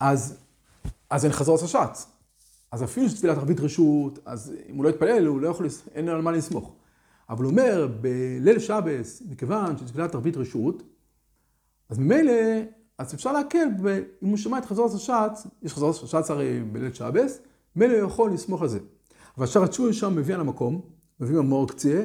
אז, 0.00 0.38
אז 1.10 1.24
אין 1.24 1.32
חזור 1.32 1.58
השץ. 1.64 2.06
אז 2.70 2.84
אפילו 2.84 3.08
שתפילת 3.08 3.36
ערבית 3.38 3.60
רשות, 3.60 4.18
אז 4.24 4.54
אם 4.68 4.76
הוא 4.76 4.84
לא 4.84 4.88
יתפלל, 4.88 5.26
הוא 5.26 5.40
לא 5.40 5.48
יכול, 5.48 5.66
אין 5.94 6.08
על 6.08 6.22
מה 6.22 6.32
לסמוך. 6.32 6.74
אבל 7.30 7.44
הוא 7.44 7.50
אומר, 7.50 7.88
בליל 8.00 8.58
שבס, 8.58 9.22
מכיוון 9.28 9.78
שתפילת 9.78 10.14
ערבית 10.14 10.36
רשות, 10.36 10.82
אז 11.88 11.98
ממילא, 11.98 12.32
אז 12.98 13.14
אפשר 13.14 13.32
להקל, 13.32 13.68
אם 14.22 14.28
הוא 14.28 14.36
שומע 14.36 14.58
את 14.58 14.64
חזור 14.64 14.86
השץ, 14.94 15.46
יש 15.62 15.72
חזור 15.72 15.90
השץ 15.90 16.30
הרי 16.30 16.60
בליל 16.72 16.92
שבס, 16.92 17.38
ממילא 17.76 17.94
הוא 17.94 18.08
יכול 18.10 18.32
לסמוך 18.32 18.62
על 18.62 18.68
זה. 18.68 18.78
אבל 19.38 19.46
שרת 19.46 19.72
שוי 19.72 19.92
שם 19.92 20.16
מביא 20.16 20.34
על 20.34 20.40
המקום, 20.40 20.80
מביא 21.20 21.36
ממור 21.36 21.68
קצה, 21.68 22.04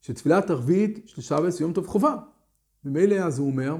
שתפילת 0.00 0.50
ערבית 0.50 1.02
של 1.06 1.22
שבס 1.22 1.60
יום 1.60 1.72
טוב 1.72 1.86
חובה. 1.86 2.16
ממילא 2.84 3.14
אז 3.14 3.38
הוא 3.38 3.50
אומר, 3.50 3.76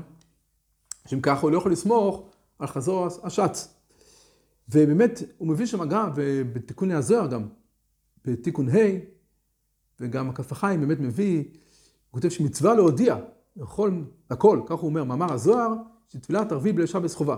שאם 1.06 1.20
ככה 1.20 1.42
הוא 1.42 1.50
לא 1.50 1.58
יכול 1.58 1.73
לסמוך 1.73 2.23
על 2.58 2.66
חזור 2.66 3.06
השץ. 3.23 3.75
ובאמת, 4.68 5.23
הוא 5.38 5.49
מביא 5.49 5.66
שם 5.66 5.88
גם, 5.88 6.11
ובתיקון 6.16 6.90
הזוהר 6.90 7.26
גם, 7.26 7.49
בתיקון 8.25 8.68
ה', 8.68 8.99
וגם 10.00 10.30
הכף 10.30 10.52
החיים 10.52 10.80
באמת 10.80 11.00
מביא, 11.00 11.38
הוא 11.38 11.46
כותב 12.11 12.28
שמצווה 12.28 12.75
להודיע 12.75 13.16
לכל, 13.56 14.02
הכל, 14.30 14.61
כך 14.66 14.78
הוא 14.78 14.88
אומר, 14.88 15.04
מאמר 15.04 15.32
הזוהר, 15.32 15.75
שתפילת 16.08 16.52
ערבית 16.52 16.75
בליל 16.75 16.87
שבס 16.87 17.14
חובה. 17.14 17.37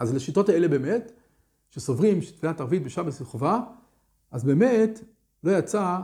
אז 0.00 0.14
לשיטות 0.14 0.48
האלה 0.48 0.68
באמת, 0.68 1.12
שסוברים 1.70 2.22
שתפילת 2.22 2.60
ערבית 2.60 2.82
בשבס 2.82 3.18
היא 3.18 3.26
חובה, 3.26 3.60
אז 4.30 4.44
באמת 4.44 5.00
לא 5.44 5.58
יצא 5.58 5.98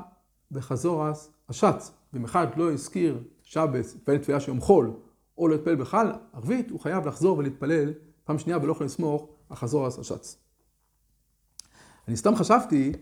בחזור 0.51 1.05
השץ. 1.49 1.93
ואם 2.13 2.25
אחד 2.25 2.47
לא 2.57 2.73
הזכיר 2.73 3.19
שבס, 3.43 3.95
התפלל 3.95 4.19
תפילה 4.19 4.41
של 4.41 4.49
יום 4.49 4.61
חול, 4.61 4.93
או 5.39 5.49
לא 5.49 5.55
התפלל 5.55 5.75
בכלל 5.75 6.13
ערבית, 6.33 6.71
הוא 6.71 6.81
חייב 6.81 7.07
לחזור 7.07 7.39
ולהתפלל 7.39 7.93
פעם 8.25 8.39
שנייה 8.39 8.59
ולא 8.63 8.73
יכול 8.73 8.87
לסמוך 8.87 9.29
על 9.51 9.57
חזור 9.57 9.87
השץ. 9.87 10.37
אני 12.09 12.17
סתם 12.17 12.37
חשבתי, 12.37 12.93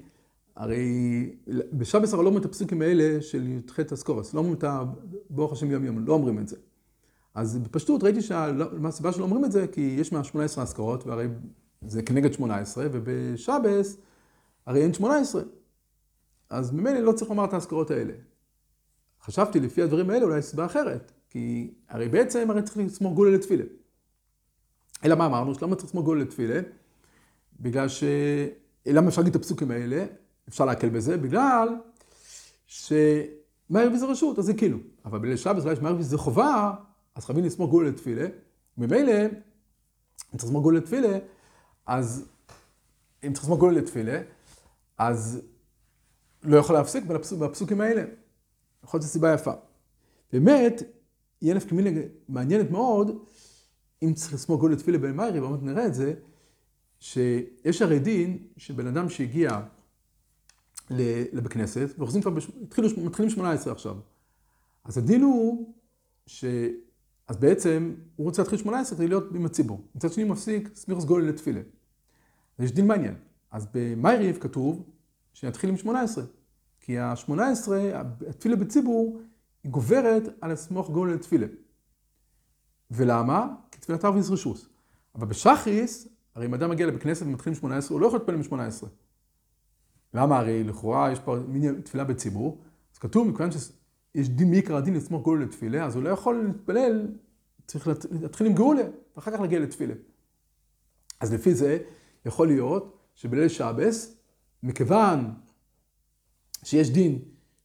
הרי 0.56 1.36
בשבס 1.72 2.12
הרי 2.12 2.22
לא 2.22 2.28
אומרים 2.28 2.44
את 2.44 2.50
הפסוקים 2.50 2.82
האלה 2.82 3.22
של 3.22 3.48
י"ח 3.48 3.80
אסקורס, 3.80 4.34
לא 4.34 4.38
אומרים 4.38 4.54
את 4.58 4.64
ברוך 5.30 5.52
השם 5.52 5.70
יום 5.70 5.84
יום, 5.84 6.06
לא 6.06 6.12
אומרים 6.12 6.38
את 6.38 6.48
זה. 6.48 6.56
אז 7.34 7.58
בפשטות 7.58 8.02
ראיתי 8.02 8.20
מה 8.72 8.88
הסיבה 8.88 9.12
שלא 9.12 9.24
אומרים 9.24 9.44
את 9.44 9.52
זה, 9.52 9.66
כי 9.66 9.96
יש 9.98 10.12
מה 10.12 10.24
18 10.24 10.64
אזכרות, 10.64 11.06
והרי 11.06 11.26
זה 11.86 12.02
כנגד 12.02 12.32
18, 12.32 12.86
ובשבס 12.92 13.96
הרי 14.66 14.82
אין 14.82 14.94
18. 14.94 15.42
אז 16.50 16.72
ממילא 16.72 17.00
לא 17.00 17.12
צריך 17.12 17.30
לומר 17.30 17.44
את 17.44 17.52
האזכרות 17.52 17.90
האלה. 17.90 18.12
חשבתי 19.22 19.60
לפי 19.60 19.82
הדברים 19.82 20.10
האלה 20.10 20.24
אולי 20.24 20.42
סיבה 20.42 20.66
אחרת, 20.66 21.12
כי 21.30 21.74
הרי 21.88 22.08
בעצם 22.08 22.50
הרי 22.50 22.62
צריך 22.62 22.76
לסמוך 22.76 23.14
גולה 23.14 23.30
לתפילה. 23.30 23.64
אלא 25.04 25.14
מה 25.14 25.26
אמרנו? 25.26 25.54
שלמה 25.54 25.76
צריך 25.76 25.88
לסמוך 25.88 26.04
גולה 26.04 26.22
לתפילה? 26.22 26.60
בגלל 27.60 27.88
ש... 27.88 28.04
למה 28.86 29.08
אפשר 29.08 29.20
להגיד 29.20 29.34
את 29.34 29.40
הפסוקים 29.40 29.70
האלה? 29.70 30.04
אפשר 30.48 30.64
להקל 30.64 30.88
בזה, 30.88 31.16
בגלל 31.16 31.68
שמערבי 32.66 33.98
זה 33.98 34.06
רשות, 34.06 34.38
אז 34.38 34.44
זה 34.44 34.54
כאילו. 34.54 34.78
אבל 35.04 35.18
בליל 35.18 35.36
שבת, 35.36 35.64
אולי 35.64 35.76
שמערבי 35.76 36.02
זה 36.02 36.18
חובה, 36.18 36.72
אז 37.14 37.24
חייבים 37.24 37.44
לסמוך 37.44 37.70
גולה 37.70 37.88
לתפילה. 37.88 38.26
ממילא, 38.78 39.12
אם 39.24 40.38
צריך 40.38 40.44
לסמוך 40.44 40.62
גולה 40.62 40.78
לתפילה, 40.78 41.18
אז 41.86 42.28
אם 43.26 43.32
צריך 43.32 43.44
לסמוך 43.44 43.58
גולה 43.58 43.78
לתפילה, 43.78 44.20
אז 44.98 45.42
לא 46.42 46.56
יכול 46.56 46.74
להפסיק 46.76 47.04
בפסוקים 47.38 47.80
האלה. 47.80 48.04
יכול 48.84 48.98
להיות 48.98 49.02
שזו 49.02 49.12
סיבה 49.12 49.34
יפה. 49.34 49.52
באמת, 50.32 50.82
יהיה 51.42 51.54
נפקא 51.54 51.74
מינה 51.74 52.00
מעניינת 52.28 52.70
מאוד, 52.70 53.18
אם 54.02 54.14
צריך 54.14 54.34
לסמוך 54.34 54.60
גול 54.60 54.72
לתפילה 54.72 54.98
בן 54.98 55.16
מיירי, 55.16 55.40
ועוד 55.40 55.62
נראה 55.62 55.86
את 55.86 55.94
זה, 55.94 56.14
שיש 57.00 57.82
הרי 57.82 57.98
דין 57.98 58.38
שבן 58.56 58.86
אדם 58.86 59.08
שהגיע 59.08 59.60
לבית 60.90 61.52
כנסת, 61.52 61.88
ואוחזים 61.98 62.22
כבר, 62.22 62.32
התחילו, 62.62 62.88
מתחילים 63.04 63.30
18 63.30 63.72
עכשיו. 63.72 63.96
אז 64.84 64.98
הדין 64.98 65.22
הוא 65.22 65.74
ש... 66.26 66.44
אז 67.28 67.36
בעצם 67.36 67.94
הוא 68.16 68.24
רוצה 68.24 68.42
להתחיל 68.42 68.58
18 68.58 68.98
כדי 68.98 69.08
להיות 69.08 69.24
עם 69.34 69.46
הציבור. 69.46 69.86
מצד 69.94 70.12
שני 70.12 70.24
מפסיק 70.24 70.70
סמיכוס 70.74 71.04
גול 71.04 71.28
לתפילה. 71.28 71.60
יש 72.58 72.72
דין 72.72 72.86
מעניין. 72.86 73.14
אז 73.50 73.66
במייריב 73.74 74.38
כתוב 74.40 74.90
שנתחיל 75.32 75.70
עם 75.70 75.76
18. 75.76 76.24
כי 76.80 76.98
ה-18, 76.98 77.68
התפילה 78.26 78.56
בציבור, 78.56 79.20
היא 79.64 79.72
גוברת 79.72 80.22
על 80.40 80.50
הסמוך 80.50 80.90
גול 80.90 81.14
לתפילה. 81.14 81.46
ולמה? 82.90 83.54
כי 83.84 83.86
תפילת 83.86 84.04
ערביס 84.04 84.30
רשוס. 84.30 84.68
אבל 85.14 85.26
בשחריס, 85.26 86.08
הרי 86.34 86.46
אם 86.46 86.54
אדם 86.54 86.70
מגיע 86.70 86.86
לבית 86.86 87.02
כנסת 87.02 87.26
ומתחיל 87.26 87.52
עם 87.52 87.54
18, 87.54 87.94
הוא 87.94 88.00
לא 88.00 88.06
יכול 88.06 88.18
להתפלל 88.18 88.34
עם 88.34 88.42
18. 88.42 88.90
למה? 90.14 90.38
הרי 90.38 90.64
לכאורה 90.64 91.12
יש 91.12 91.18
פה 91.18 91.36
מין 91.48 91.80
תפילה 91.80 92.04
בציבור, 92.04 92.62
אז 92.92 92.98
כתוב, 92.98 93.28
מכיוון 93.28 93.50
שיש 93.52 94.28
דין 94.28 94.50
מיקרא 94.50 94.80
דין 94.80 94.94
לסמוך 94.94 95.24
גאולה 95.24 95.44
לתפילה, 95.44 95.86
אז 95.86 95.94
הוא 95.94 96.02
לא 96.02 96.08
יכול 96.08 96.44
להתפלל, 96.46 97.08
צריך 97.66 97.88
להתחיל 98.20 98.46
עם 98.46 98.54
גאולה, 98.54 98.82
ואחר 99.16 99.30
כך 99.30 99.40
להגיע 99.40 99.60
לתפילה. 99.60 99.94
אז 101.20 101.34
לפי 101.34 101.54
זה, 101.54 101.78
יכול 102.26 102.46
להיות 102.46 102.98
שבליל 103.14 103.48
שבס, 103.48 104.16
מכיוון 104.62 105.30
שיש 106.62 106.90
דין 106.90 107.18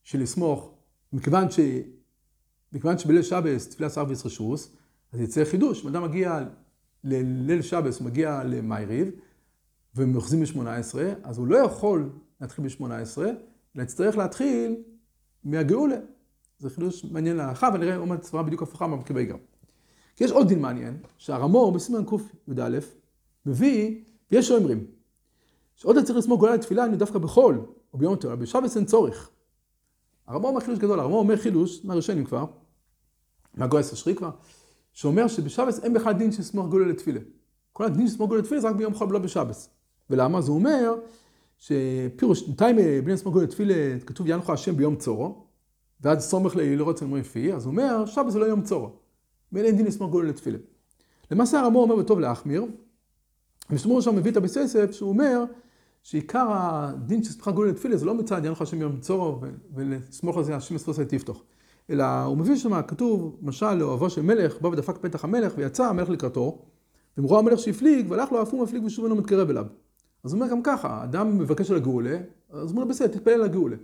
של 0.03 0.21
לסמוך, 0.21 0.73
מכיוון, 1.13 1.51
ש... 1.51 1.59
מכיוון 2.73 2.97
שבליל 2.97 3.21
שבס 3.21 3.69
תפילה 3.69 3.89
סרוויס 3.89 4.25
רשוס, 4.25 4.75
אז 5.13 5.19
יצא 5.19 5.45
חידוש. 5.45 5.83
אם 5.83 5.87
אדם 5.87 6.03
מגיע 6.03 6.39
לליל 7.03 7.61
שבס, 7.61 7.99
הוא 7.99 8.05
מגיע 8.05 8.43
למייריב, 8.43 9.11
והם 9.95 10.15
אוחזים 10.15 10.43
ב-18, 10.43 10.95
אז 11.23 11.37
הוא 11.37 11.47
לא 11.47 11.57
יכול 11.57 12.09
להתחיל 12.41 12.67
ב-18, 12.67 13.21
אלא 13.75 13.83
יצטרך 13.83 14.17
להתחיל 14.17 14.75
מהגאולה. 15.43 15.97
זה 16.59 16.69
חידוש 16.69 17.05
מעניין 17.05 17.37
להלכה, 17.37 17.69
ונראה 17.73 17.95
עומדת 17.95 18.23
סברה 18.23 18.43
בדיוק 18.43 18.61
הפוכה 18.61 18.87
מהמרכיבי 18.87 19.25
גר. 19.25 19.35
כי 20.15 20.23
יש 20.23 20.31
עוד 20.31 20.47
דין 20.47 20.61
מעניין, 20.61 20.97
שהרמור 21.17 21.71
בסימן 21.71 22.05
קי"א 22.05 22.79
מביא, 23.45 24.01
ויש 24.31 24.47
שאומרים, 24.47 24.85
שעוד 25.75 26.03
צריך 26.03 26.17
לסמוך 26.17 26.39
גאולה 26.39 26.55
לתפילה, 26.55 26.85
אני 26.85 26.97
דווקא 26.97 27.19
בחול, 27.19 27.65
או 27.93 27.97
ביום 27.97 28.15
אבל 28.23 28.35
בשבס 28.35 28.77
אין 28.77 28.85
צורך. 28.85 29.29
הרמור 30.27 30.49
אומר 30.49 30.59
חידוש 30.59 30.79
גדול, 30.79 30.99
הרמור 30.99 31.19
אומר 31.19 31.37
חידוש, 31.37 31.85
מהראשונים 31.85 32.25
כבר, 32.25 32.45
מהגויס 33.53 33.93
השרי 33.93 34.15
כבר, 34.15 34.31
שאומר 34.93 35.27
שבשבס 35.27 35.79
אין 35.83 35.93
בכלל 35.93 36.13
דין 36.13 36.31
של 36.31 36.43
סמוך 36.43 36.69
גאולה 36.69 36.87
לתפילה. 36.87 37.19
כל 37.73 37.83
הדין 37.83 38.07
של 38.07 38.13
סמוך 38.13 38.29
גאולה 38.29 38.41
לתפילה 38.41 38.61
זה 38.61 38.69
רק 38.69 38.75
ביום 38.75 38.93
חול 38.93 39.07
ולא 39.07 39.19
בשבס. 39.19 39.69
ולמה? 40.09 40.39
הוא 40.47 40.55
אומר 40.55 40.95
שפירוש, 41.57 42.39
שנתיים 42.39 42.75
בני 43.03 43.17
סמוך 43.17 43.33
גאולה 43.33 43.47
לתפילה, 43.47 43.99
כתוב 44.05 44.27
ינוחו 44.27 44.53
השם 44.53 44.75
ביום 44.75 44.95
צורו, 44.95 45.45
ועד 46.01 46.19
סומך 46.19 46.55
לראות 46.55 46.95
אצל 46.95 47.23
פי, 47.23 47.53
אז 47.53 47.65
הוא 47.65 47.71
אומר, 47.71 48.05
שבס 48.05 48.33
זה 48.33 48.39
לא 48.39 48.45
יום 48.45 48.61
צורו. 48.61 48.89
ואין 49.51 49.77
דין 49.77 49.85
לסמוך 49.85 50.11
גאולה 50.11 50.29
לתפילה. 50.29 50.57
למעשה 51.31 51.59
הרמור 51.59 51.83
אומר 51.83 51.95
בטוב 51.95 52.19
להחמיר, 52.19 52.65
ושמור 53.69 54.01
שם 54.01 54.15
מביא 54.15 54.31
את 54.31 54.37
הבססף, 54.37 54.91
שהוא 54.91 55.09
אומר 55.09 55.43
שעיקר 56.03 56.47
הדין 56.51 57.23
של 57.23 57.31
סמכה 57.31 57.51
גאולה 57.51 57.71
לתפילה 57.71 57.97
זה 57.97 58.05
לא 58.05 58.15
מצד 58.15 58.45
ינוחו 58.45 58.63
השם 58.63 58.79
ביום 58.79 58.99
צורו, 58.99 59.41
ולסמוך 59.75 60.37
על 60.37 60.43
זה 60.43 60.55
השם 60.55 60.75
אספוס 60.75 60.99
תפתוח. 60.99 61.43
אלא 61.89 62.23
הוא 62.23 62.37
מביא 62.37 62.55
שם, 62.55 62.81
כתוב, 62.81 63.37
משל 63.41 63.73
לאוהבו 63.73 64.09
של 64.09 64.21
מלך, 64.21 64.61
בא 64.61 64.67
ודפק 64.67 64.97
פתח 64.97 65.23
המלך 65.23 65.53
ויצא 65.57 65.85
המלך 65.85 66.09
לקראתו, 66.09 66.57
ומרוא 67.17 67.39
המלך 67.39 67.59
שהפליג, 67.59 68.11
והלך 68.11 68.31
לו 68.31 68.41
אף 68.41 68.53
הוא 68.53 68.63
מפליג 68.63 68.83
ושוב 68.85 69.05
אינו 69.05 69.15
מתקרב 69.15 69.49
אליו. 69.49 69.65
אז 70.23 70.33
הוא 70.33 70.41
אומר 70.41 70.51
גם 70.51 70.63
ככה, 70.63 71.03
אדם 71.03 71.37
מבקש 71.37 71.71
על 71.71 71.77
הגאולה, 71.77 72.17
אז 72.49 72.71
הוא 72.71 72.77
אומר 72.77 72.85
בסדר, 72.85 73.07
תתפלל 73.07 73.33
על 73.33 73.43
הגאולה. 73.43 73.75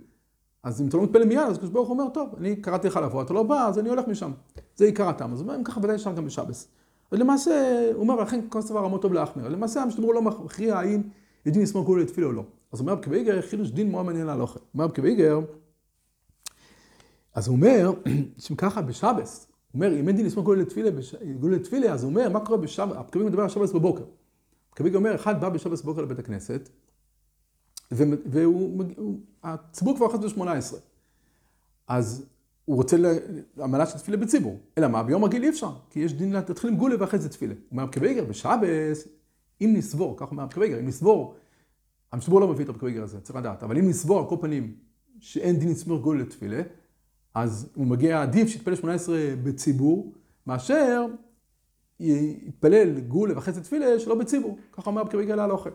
אז 0.62 0.80
אם 0.80 0.88
אתה 0.88 0.96
לא 0.96 1.02
מתפלל 1.02 1.24
מיד, 1.24 1.38
אז 1.38 1.56
הקדוש 1.56 1.70
ברוך 1.70 1.88
הוא 1.88 1.98
אומר, 1.98 2.10
טוב, 2.10 2.28
אני 2.38 2.56
קראתי 2.56 2.88
לך 2.88 2.96
לבוא, 2.96 3.22
אתה 3.22 3.34
לא 3.34 3.42
בא, 3.42 3.68
אז 3.68 3.78
אני 3.78 3.88
הולך 3.88 4.08
משם. 4.08 4.32
זה 4.76 4.84
עיקר 4.84 5.08
הטעם. 5.08 5.32
אז 5.32 5.40
הוא 5.40 5.46
אומר, 5.46 5.58
אם 5.58 5.64
ככה 5.64 5.80
ודאי 5.80 5.96
אפשר 5.96 6.12
גם 6.12 6.24
בשבס. 6.24 6.68
ולמעשה, 7.12 7.88
הוא 7.94 8.00
אומר, 8.00 8.16
לכן 8.16 8.40
כל 8.48 8.60
סבר 8.60 8.84
רמות 8.84 9.02
טוב 9.02 9.12
להחמיר. 9.12 9.48
למעשה, 9.48 9.82
המשתמרו 9.82 10.12
לא 10.12 10.22
מכריע 10.22 10.78
האם 10.78 11.02
ידין 11.46 11.62
לשמאל 11.62 11.84
גאולה 11.84 12.02
לתפילה 12.02 12.26
או 12.26 12.32
לא. 12.32 12.42
אז 12.72 12.80
אומר, 12.80 12.94
בקוויגר, 12.94 13.42
חידוש 13.42 13.70
דין 13.70 13.90
מאוד 13.90 14.06
מעניין 14.06 14.26
להלוכה. 14.26 14.58
אומר, 14.74 14.86
בקוויגר, 14.86 15.40
אז 17.36 17.48
הוא 17.48 17.56
אומר, 17.56 17.92
שככה 18.38 18.82
בשבס, 18.82 19.46
הוא 19.72 19.74
אומר, 19.74 20.00
אם 20.00 20.08
אין 20.08 20.16
דין 20.16 20.26
לשמאל 20.26 20.44
גאולה 20.44 20.62
לתפילה, 21.56 21.92
אז 21.92 22.02
הוא 22.02 22.10
אומר, 22.10 22.28
מה 22.28 22.40
קורה 22.40 22.58
בשבס, 22.58 22.96
הפקוויגר 22.96 23.30
מדבר 23.30 23.42
על 23.42 23.48
שבס 23.48 23.72
בבוקר. 23.72 24.04
הפקוויגר 24.70 24.98
אומר, 24.98 25.14
אחד 25.14 25.40
בא 25.40 25.48
בשבס 25.48 25.82
בבוקר 25.82 26.02
לבית 26.02 26.18
הכנסת, 26.18 26.68
והציבור 27.90 29.96
כבר 29.96 30.06
אחת 30.06 30.20
ב-18. 30.20 30.76
אז 31.88 32.26
הוא 32.64 32.76
רוצה 32.76 32.96
עמלה 33.62 33.86
של 33.86 33.98
תפילה 33.98 34.16
בציבור. 34.16 34.58
אלא 34.78 34.88
מה? 34.88 35.02
ביום 35.02 35.24
רגיל 35.24 35.42
אי 35.42 35.48
אפשר, 35.48 35.72
כי 35.90 36.00
יש 36.00 36.12
דין 36.12 36.32
להתחיל 36.32 36.70
עם 36.70 36.76
גולה 36.76 36.94
ואחרי 37.00 37.18
זה 37.18 37.28
תפילה. 37.28 37.54
הוא 37.54 37.62
אומר 37.70 37.84
רבי 37.96 38.24
בשבס, 38.24 39.08
אם 39.60 39.74
נסבור, 39.76 40.16
כך 40.16 40.30
אומר 40.30 40.42
רבי 40.42 40.78
אם 40.78 40.86
נסבור, 40.86 41.34
המשבור 42.12 42.40
לא 42.40 42.48
מביא 42.48 42.64
את 42.64 42.68
רבי 42.68 43.02
הזה, 43.02 43.20
צריך 43.20 43.36
לדעת, 43.36 43.62
אבל 43.62 43.78
אם 43.78 43.88
נסבור 43.88 44.18
על 44.18 44.28
כל 44.28 44.36
פנים 44.40 44.74
שאין 45.20 45.56
דין 45.56 45.68
לסמור 45.68 45.98
גולה 45.98 46.22
לתפילה, 46.22 46.62
אז 47.36 47.68
הוא 47.74 47.86
מגיע, 47.86 48.22
עדיף 48.22 48.48
שיתפלל 48.48 48.74
18 48.74 49.16
בציבור, 49.42 50.12
מאשר 50.46 51.06
יתפלל 52.00 53.00
גולה 53.00 53.40
זה 53.52 53.62
תפילה 53.62 54.00
שלא 54.00 54.14
בציבור. 54.14 54.58
ככה 54.72 54.90
אומר 54.90 55.02
רבי 55.02 55.32
על 55.32 55.40
האוכל. 55.40 55.70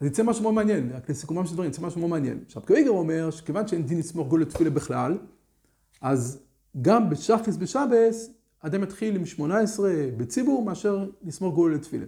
אז 0.00 0.06
יצא 0.06 0.22
משהו 0.22 0.42
מאוד 0.42 0.54
מעניין, 0.54 0.90
רק 0.94 1.10
לסיכומם 1.10 1.46
של 1.46 1.52
דברים, 1.54 1.70
יצא 1.70 1.82
משהו 1.82 2.00
מאוד 2.00 2.10
מעניין. 2.10 2.38
עכשיו, 2.46 2.62
קוויגר 2.62 2.90
אומר 2.90 3.30
שכיוון 3.30 3.68
שאין 3.68 3.82
דין 3.82 3.98
לסמוך 3.98 4.28
גול 4.28 4.42
לתפילה 4.42 4.70
בכלל, 4.70 5.18
אז 6.00 6.42
גם 6.82 7.10
בשחריס 7.10 7.56
בשבס, 7.56 8.30
אדם 8.60 8.80
מתחיל 8.80 9.16
עם 9.16 9.26
18 9.26 9.90
בציבור 10.16 10.64
מאשר 10.64 11.10
לסמוך 11.22 11.54
גול 11.54 11.74
לתפילה. 11.74 12.06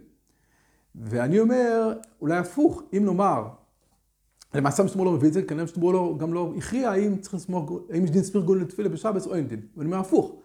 ואני 0.95 1.41
אומר, 1.41 1.99
אולי 2.21 2.37
הפוך, 2.37 2.83
אם 2.97 3.05
נאמר, 3.05 3.49
למעשה 4.55 4.83
משתמור 4.83 5.07
לא 5.07 5.13
מביא 5.13 5.29
את 5.29 5.33
זה, 5.33 5.43
כנראה 5.43 5.65
משתמור 5.65 5.93
לא, 5.93 6.15
גם 6.19 6.33
לא 6.33 6.53
הכריע 6.57 6.91
האם 6.91 7.19
צריך 7.19 7.35
לסמוך, 7.35 7.73
האם 7.91 8.05
יש 8.05 8.11
דין 8.11 8.21
לסמוך 8.21 8.45
גול 8.45 8.61
לתפילה 8.63 8.89
בשבס 8.89 9.27
או 9.27 9.35
אין 9.35 9.49
דין. 9.49 9.61
ואני 9.77 9.87
אומר 9.87 9.99
הפוך. 9.99 10.37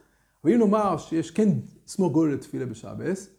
אבל 0.43 0.53
אם 0.53 0.59
נאמר 0.59 0.97
שיש 0.97 1.31
כן 1.31 1.49
לסמוך 1.87 2.11
גול 2.11 2.33
לתפילה 2.33 2.65
בשבס, 2.65 3.29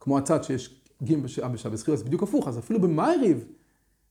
כמו 0.00 0.18
הצד 0.18 0.44
שיש 0.44 0.80
גימל 1.02 1.22
בשעה 1.22 1.76
סחירה, 1.76 1.96
זה 1.96 2.04
בדיוק 2.04 2.22
הפוך, 2.22 2.48
אז 2.48 2.58
אפילו 2.58 2.80
במייריב, 2.80 3.44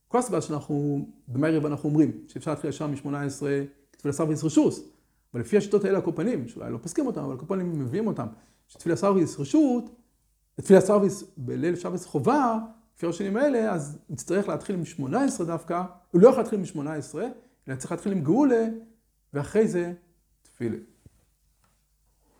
כל 0.08 0.18
הסיבה 0.18 0.40
שאנחנו, 0.40 1.06
במייריב 1.28 1.66
אנחנו 1.66 1.88
אומרים 1.88 2.10
שאפשר 2.28 2.50
להתחיל 2.50 2.70
ישר 2.70 2.86
מ-18 2.86 3.42
כתפילה 3.92 4.12
סרוויס 4.12 4.44
רשוס, 4.44 4.80
אבל 5.32 5.40
לפי 5.40 5.56
השיטות 5.56 5.84
האלה 5.84 5.98
הקופנים, 5.98 6.48
שאולי 6.48 6.72
לא 6.72 6.78
פוסקים 6.78 7.06
אותם, 7.06 7.20
אבל 7.20 7.34
הקופנים 7.34 7.72
מביאים 7.78 8.06
אותם, 8.06 8.26
שתפילה 8.68 8.96
סרוויס 8.96 9.40
רשות, 9.40 9.90
תפילה 10.54 10.80
סרוויס 10.80 11.24
בליל 11.36 11.76
שבס 11.76 12.06
חובה, 12.06 12.58
לפי 12.96 13.06
השנים 13.06 13.36
האלה, 13.36 13.72
אז 13.72 13.98
נצטרך 14.10 14.48
להתחיל 14.48 14.76
מ-18 14.76 15.44
דווקא, 15.44 15.82
הוא 16.10 16.20
לא 16.20 16.28
יכול 16.28 16.40
להתחיל 16.40 16.60
מ-18, 16.60 17.18
אלא 17.68 17.76
צריך 17.76 17.92
להתחיל 17.92 18.12
עם 18.12 18.20
גאולה, 18.20 18.68
ואחרי 19.34 19.68
זה 19.68 19.92
תפילה. 20.42 20.76